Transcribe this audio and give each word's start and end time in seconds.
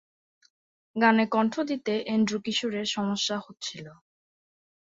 গানে 0.95 1.25
কন্ঠ 1.27 1.53
দিতে 1.69 1.93
এন্ড্রু 2.07 2.37
কিশোরের 2.45 2.87
সমস্যা 2.87 3.35
হচ্ছিল। 3.39 3.85